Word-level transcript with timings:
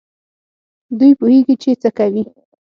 دوی 0.99 1.11
پوهېږي 1.19 1.55
چي 1.61 1.71
څه 1.81 1.89
کوي. 1.97 2.23